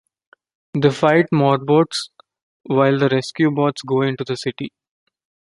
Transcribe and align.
They 0.73 0.89
fight 0.89 1.27
Morbots, 1.31 2.09
while 2.63 2.97
the 2.97 3.07
Rescue 3.07 3.51
Bots 3.51 3.83
go 3.83 4.01
into 4.01 4.23
the 4.23 4.35
city. 4.35 4.73